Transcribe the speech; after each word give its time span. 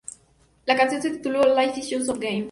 La 0.65 0.75
canción 0.75 0.99
se 0.99 1.11
tituló 1.11 1.43
"Life 1.43 1.79
is 1.79 1.89
Just 1.91 2.09
a 2.09 2.13
Game". 2.13 2.39